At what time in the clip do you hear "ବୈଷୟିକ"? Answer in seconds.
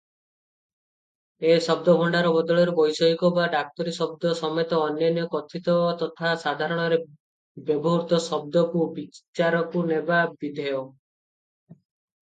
2.79-3.29